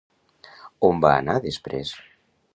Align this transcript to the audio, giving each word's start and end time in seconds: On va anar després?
On 0.89 1.03
va 1.05 1.13
anar 1.19 1.37
després? 1.45 1.95